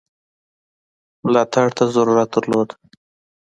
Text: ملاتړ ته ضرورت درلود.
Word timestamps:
ملاتړ 1.25 1.67
ته 1.77 1.83
ضرورت 1.95 2.29
درلود. 2.35 2.69